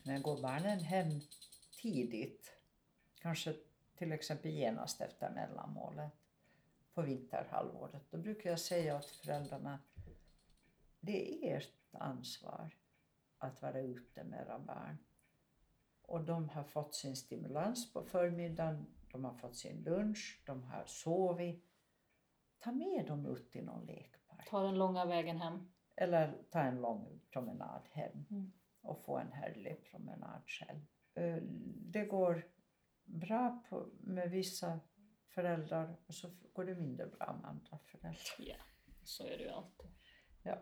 [0.03, 1.09] Men går barnen hem
[1.81, 2.53] tidigt,
[3.19, 3.55] kanske
[3.95, 6.11] till exempel genast efter mellanmålet
[6.93, 9.79] på vinterhalvåret, då brukar jag säga åt föräldrarna
[10.99, 12.69] det är ert ansvar
[13.37, 14.97] att vara ute med era barn.
[16.03, 20.83] Och de har fått sin stimulans på förmiddagen, de har fått sin lunch, de har
[20.85, 21.65] sovit.
[22.59, 24.49] Ta med dem ut i någon lekpark.
[24.49, 25.71] Ta den långa vägen hem.
[25.95, 28.51] Eller ta en lång promenad hem Mm.
[28.81, 30.79] och få en härlig promenad själv.
[31.13, 31.37] Eh,
[31.91, 32.43] Det går
[33.03, 34.79] bra på, med vissa
[35.27, 38.35] föräldrar och så går det mindre bra med andra föräldrar.
[38.39, 38.55] Ja,
[39.03, 39.91] så är det ju alltid.
[40.43, 40.57] Ja.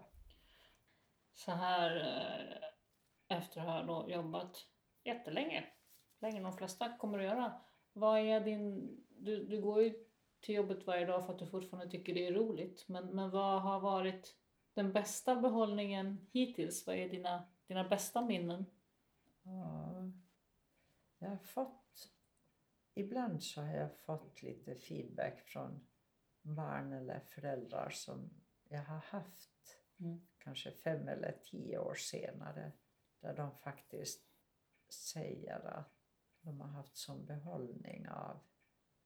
[1.33, 4.57] Så här eh, efter att ha jobbat
[5.03, 5.63] jättelänge,
[6.19, 7.61] längre än de flesta kommer att göra.
[7.93, 10.05] Vad är din, du, du går ju
[10.39, 12.87] till jobbet varje dag för att du fortfarande tycker det är roligt.
[12.87, 14.35] Men, men vad har varit
[14.73, 16.87] den bästa behållningen hittills?
[16.87, 18.65] Vad är dina, dina bästa minnen?
[19.43, 20.11] Ja.
[21.19, 22.11] Jag har fått,
[22.93, 25.87] ibland så har jag fått lite feedback från
[26.41, 28.29] barn eller föräldrar som
[28.69, 29.51] jag har haft
[30.01, 30.27] Mm.
[30.37, 32.71] kanske fem eller tio år senare
[33.19, 34.30] där de faktiskt
[34.93, 35.93] säger att
[36.41, 38.39] de har haft som behållning av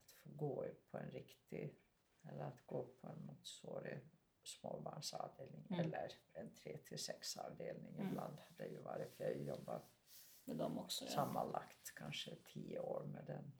[0.03, 1.79] att få gå på en riktig
[2.23, 3.99] eller att gå på en Montessori
[4.43, 5.79] småbarnsavdelning Mm.
[5.79, 7.95] eller en 3 till 6 avdelning.
[7.95, 8.07] Mm.
[8.07, 9.81] Ibland har det ju varit, för jag jobbar
[10.43, 11.05] Med dem också.
[11.05, 11.11] Ja.
[11.11, 13.53] sammanlagt kanske tio år med den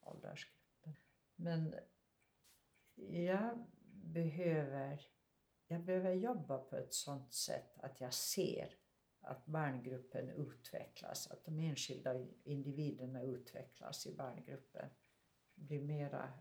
[0.00, 0.96] åldersgruppen.
[1.34, 1.74] Men
[3.24, 5.06] jag behöver,
[5.66, 8.74] jag behöver jobba på ett sånt sätt att jag ser
[9.26, 14.90] att barngruppen utvecklas, att de enskilda individerna utvecklas i barngruppen,
[15.54, 16.32] blir mera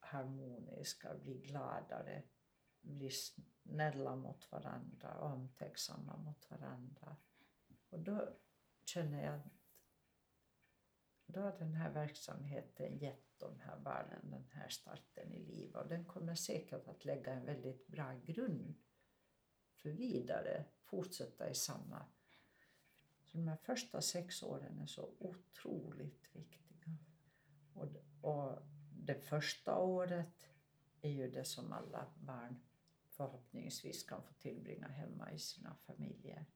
[0.00, 2.22] harmoniska, blir gladare,
[2.80, 7.16] blir snälla mot varandra, omtänksamma mot varandra.
[7.90, 8.28] Och då
[8.84, 9.46] känner jag att
[11.26, 15.88] då har den här verksamheten gett de här barnen den här starten i livet och
[15.88, 18.74] den kommer säkert att lägga en väldigt bra grund
[19.82, 22.06] för vidare, fortsätta i samma.
[23.32, 26.96] Så de här första sex åren är så otroligt viktiga.
[27.74, 27.86] Och,
[28.20, 28.58] och
[28.92, 30.50] det första året
[31.00, 32.60] är ju det som alla barn
[33.04, 36.46] förhoppningsvis kan få tillbringa hemma i sina familjer.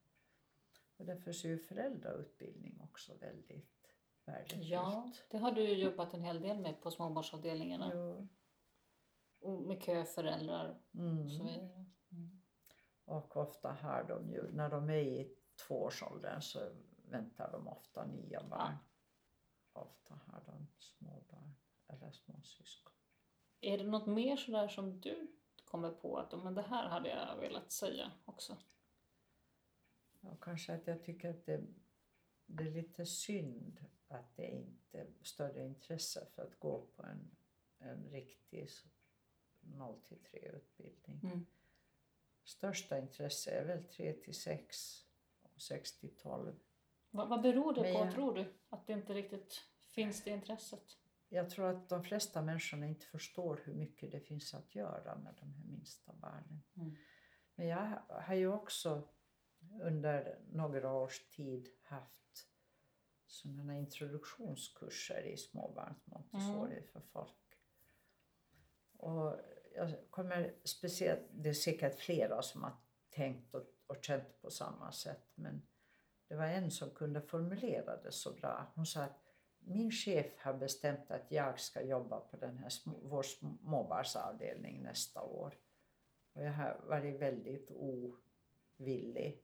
[0.97, 4.65] Och därför är ju föräldrautbildning också väldigt värdefullt.
[4.65, 7.91] Ja, det har du jobbat en hel del med på småbarnsavdelningarna.
[7.95, 8.29] Jo.
[9.39, 11.25] Och med köföräldrar Mm.
[11.25, 11.85] och så vidare.
[12.11, 12.41] Mm.
[13.05, 16.71] Och ofta har de ju, när de är i tvåårsåldern så
[17.11, 18.77] väntar de ofta nya barn.
[19.73, 21.55] Ofta har de småbarn
[21.87, 22.93] eller småsyskon.
[23.61, 27.37] Är det något mer sådär som du kommer på att men det här hade jag
[27.37, 28.57] velat säga också?
[30.21, 31.65] Och kanske att jag tycker att det,
[32.47, 37.37] det är lite synd att det inte är större intresse för att gå på en,
[37.79, 38.69] en riktig
[39.61, 41.21] 0 till 3 utbildning.
[41.23, 41.47] Mm.
[42.45, 45.06] Största intresse är väl 3 till 6
[45.57, 46.55] och 6 till 12.
[47.11, 48.55] Vad, vad beror det på, jag- tror du?
[48.69, 50.99] Att det inte riktigt finns det intresset?
[51.29, 55.35] Jag tror att de flesta människorna inte förstår hur mycket det finns att göra med
[55.41, 56.63] de här minsta barnen.
[56.77, 56.97] Mm.
[57.55, 59.09] Men jag har ju också
[59.81, 62.49] under några års tid haft
[63.27, 67.33] sådana introduktionskurser i småbarns Montessori för folk.
[68.97, 69.41] Och
[69.75, 72.73] jag kommer speciellt, det är säkert flera som har
[73.11, 75.63] tänkt och, och känt på samma sätt men
[76.29, 78.67] det var en som kunde formulera det så bra.
[78.75, 79.21] Hon sa att
[79.59, 85.23] min chef har bestämt att jag ska jobba på den här små, vår småbarnsavdelning nästa
[85.23, 85.55] år.
[86.33, 89.43] Och jag har varit väldigt ovillig.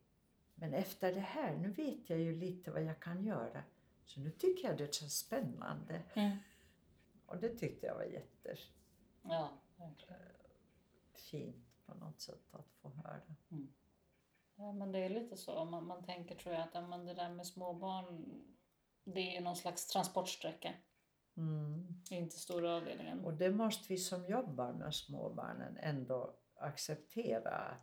[0.55, 3.63] Men efter det här, nu vet jag ju lite vad jag kan göra.
[4.05, 6.03] Så nu tycker jag det känns spännande.
[6.15, 6.37] Mm.
[7.27, 8.77] Och det tyckte jag var jättefint
[9.23, 11.65] Ja, verkligen.
[11.87, 13.21] på något sätt att få höra.
[14.57, 15.65] Ja, men det är lite så.
[15.65, 18.25] Man, man tänker tror jag att ja, men det där med småbarn,
[19.05, 20.75] det är någon slags transportsträcka.
[21.37, 21.87] Mm.
[22.09, 23.25] Det inte stora avdelningen.
[23.25, 27.77] Och det måste vi som jobbar med småbarnen ändå acceptera.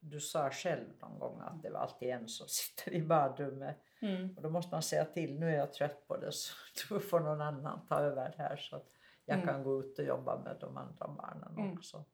[0.00, 3.76] Du sa själv någon gång att det var alltid en som sitter i badrummet.
[4.00, 4.36] Mm.
[4.36, 6.54] Och då måste man säga till, nu är jag trött på det så
[6.88, 8.92] då får någon annan ta över här så att
[9.24, 9.46] jag Mm.
[9.48, 11.72] kan gå ut och jobba med de andra barnen Mm.
[11.72, 12.04] också.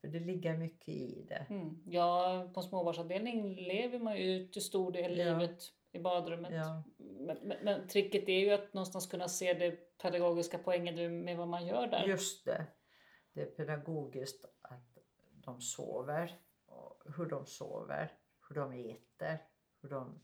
[0.00, 1.46] För det ligger mycket i det.
[1.50, 1.82] Mm.
[1.86, 5.24] Ja, på småbarnsavdelning lever man ju ut till stor del Ja.
[5.38, 6.52] livet i badrummet.
[6.52, 11.36] Ja, Men, men, men tricket är ju att någonstans kunna se det pedagogiska poängen med
[11.36, 12.04] vad man gör där.
[12.04, 12.66] just det.
[13.32, 14.98] Det är pedagogiskt att
[15.44, 18.12] de sover, och hur de sover,
[18.48, 19.38] hur de äter,
[19.82, 20.20] hur de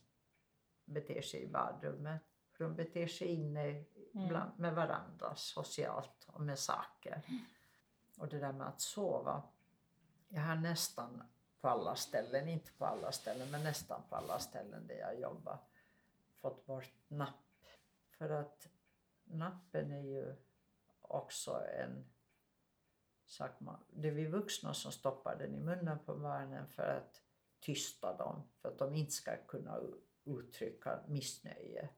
[0.85, 2.22] beter sig i badrummet,
[2.53, 4.29] hur de beter sig inne Mm.
[4.29, 7.22] bland, med varandra socialt och med saker.
[8.18, 9.43] Och det där med att sova.
[10.29, 11.22] Jag har nästan
[11.61, 15.59] på alla ställen, inte på alla ställen, men nästan på alla ställen där jag jobbar
[16.41, 17.64] fått bort napp.
[18.11, 18.68] För att
[19.24, 20.37] nappen är ju
[21.01, 22.05] också en
[23.24, 27.22] sak man, det är vi vuxna som stoppar den i munnen på barnen för att
[27.61, 29.81] tysta dem, för att de inte ska kunna
[30.24, 31.89] uttrycka missnöje.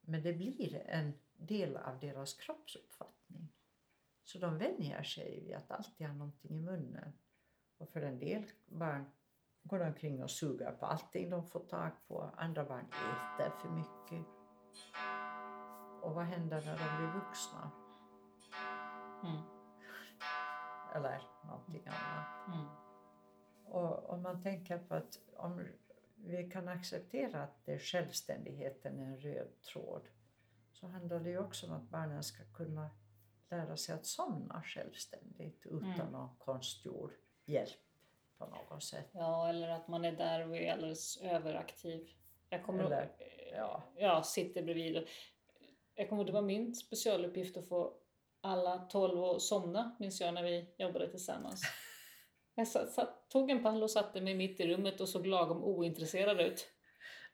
[0.00, 3.52] Men det blir en del av deras kroppsuppfattning.
[4.24, 7.12] Så de vänjer sig vid att alltid ha någonting i munnen.
[7.84, 9.04] Och för en del barn
[9.62, 12.30] går de omkring och suger på allting de får tag på.
[12.36, 12.86] Andra barn
[13.38, 14.26] äter för mycket.
[16.02, 17.70] Och vad händer när de blir vuxna?
[19.24, 19.42] Mm.
[20.94, 22.48] Eller någonting annat.
[22.48, 22.66] Mm.
[23.64, 25.66] Och om man tänker på att om
[26.16, 30.08] vi kan acceptera att det är självständigheten är en röd tråd
[30.72, 32.90] så handlar det ju också om att barnen ska kunna
[33.50, 36.12] lära sig att somna självständigt utan Mm.
[36.12, 37.12] någon konstgjord
[37.46, 37.70] hjälp
[38.38, 39.08] på något sätt.
[39.12, 42.08] Ja, eller att man är där och är alldeles överaktiv.
[42.48, 43.10] Jag kommer Eller, ihåg,
[43.56, 43.82] ja.
[43.96, 44.96] ja, sitter bredvid.
[44.96, 45.04] och-
[45.94, 47.92] Jag kommer det var min specialuppgift att få
[48.40, 51.62] alla tolv att somna, minns jag, när vi jobbade tillsammans.
[52.56, 55.64] Jag satt, satt, tog en pall och satte mig mitt i rummet och såg lagom
[55.64, 56.68] ointresserad ut.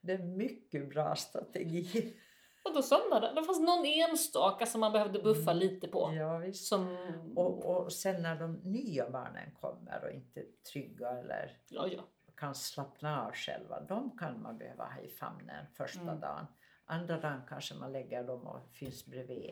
[0.01, 2.15] Det är mycket bra strategi.
[2.63, 6.13] Och då somnade Det fanns någon enstaka som man behövde buffa lite på.
[6.15, 6.67] Ja, visst.
[6.67, 6.97] Som...
[7.37, 12.03] Och, och sen när de nya barnen kommer och inte är trygga eller Ja, ja.
[12.37, 16.21] kan slappna av själva, de kan man behöva ha i famnen första Mm.
[16.21, 16.47] dagen.
[16.85, 19.51] Andra dagen kanske man lägger dem och finns bredvid.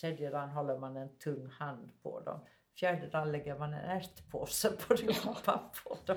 [0.00, 2.40] Tredje dagen håller man en tung hand på dem.
[2.80, 6.16] Fjärde dagen lägger man en ärtpåse på rumpan på dem.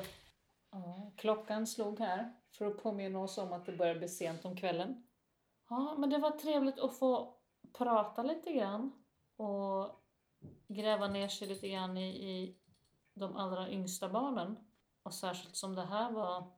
[0.72, 4.56] Ja, klockan slog här för att påminna oss om att det börjar bli sent om
[4.58, 5.07] kvällen.
[5.70, 7.34] Ja, men det var trevligt att få
[7.74, 8.92] prata lite grann
[9.36, 10.04] och
[10.68, 12.56] gräva ner sig lite grann i, i
[13.14, 14.58] de allra yngsta barnen.
[15.04, 16.52] Och särskilt som det här var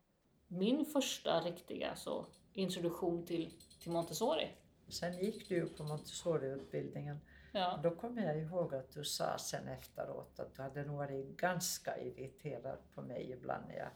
[0.47, 4.47] min första riktiga så, introduktion till, till Montessori.
[4.88, 7.20] Sen gick du på Montessori-utbildningen.
[7.51, 7.80] Ja.
[7.84, 11.97] Då kommer jag ihåg att du sa sen efteråt att du hade nog varit ganska
[11.97, 13.89] irriterad på mig ibland när jag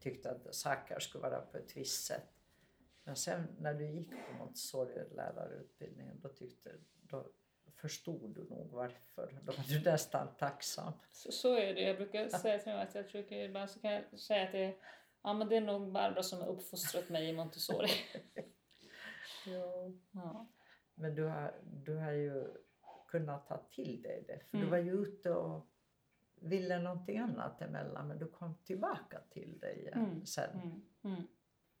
[0.00, 2.35] tyckte att saker skulle vara på ett visst sätt.
[3.06, 7.26] Men sen när du gick på Montessori-lärarutbildningen då, tyckte, då
[7.74, 9.38] förstod du nog varför.
[9.42, 10.92] Då var du nästan tacksam.
[11.12, 11.80] Så, så är det.
[11.80, 14.76] Jag brukar säga till mig att jag tycker ibland så kan jag säga att det
[15.22, 17.88] ja, men det är nog Barbara som har uppfostrat mig i Montessori.
[19.46, 19.90] Ja.
[20.10, 20.46] Ja.
[20.94, 22.46] Men du har, du har ju
[23.08, 24.40] kunnat ta till dig det.
[24.50, 24.64] För Mm.
[24.66, 25.66] du var ju ute och
[26.40, 30.26] ville någonting annat emellan men du kom tillbaka till det igen Mm.
[30.26, 30.50] sen.
[30.60, 30.82] Mm.
[31.14, 31.26] Mm.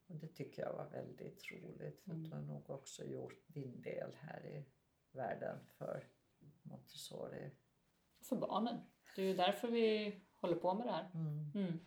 [0.06, 2.22] Och det tycker jag var väldigt roligt för Mm.
[2.24, 4.64] du har nog också gjort din del här i
[5.16, 6.04] världen för
[6.62, 7.50] Montessori.
[8.22, 8.80] För barnen.
[9.16, 11.10] Det är ju därför vi håller på med det här.
[11.14, 11.50] Mm.
[11.54, 11.80] Mm.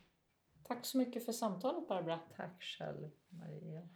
[0.64, 2.20] Tack så mycket för samtalet Barbara.
[2.36, 3.90] Tack själv Maria.